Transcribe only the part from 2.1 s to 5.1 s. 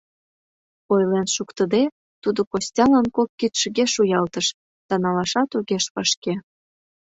тудо Костялан кок кидшыге шуялтыш да